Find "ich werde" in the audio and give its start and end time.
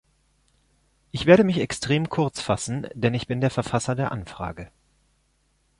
1.11-1.43